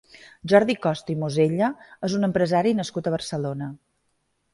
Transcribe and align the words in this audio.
Jordi 0.51 0.75
Costa 0.85 1.11
i 1.13 1.15
Mosella 1.23 1.67
és 2.07 2.15
un 2.19 2.27
empresari 2.29 2.73
nascut 2.79 3.11
a 3.11 3.13
Barcelona. 3.17 3.69